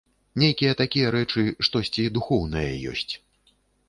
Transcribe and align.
Нейкія 0.43 0.71
такія 0.79 1.11
рэчы, 1.15 1.43
штосьці 1.67 2.05
духоўнае 2.15 2.71
ёсць. 2.93 3.13